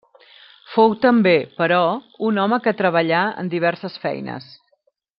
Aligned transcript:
Fou 0.75 0.95
també, 1.03 1.33
però, 1.59 1.83
un 2.31 2.41
home 2.47 2.59
que 2.65 2.75
treballà 2.83 3.23
en 3.45 3.53
diverses 3.57 4.03
feines. 4.09 4.53